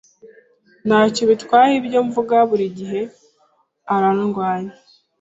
Ntacyo 0.87 1.23
bitwaye 1.29 1.73
ibyo 1.81 1.99
mvuga, 2.07 2.35
burigihe 2.49 3.01
arandwanya. 3.95 4.73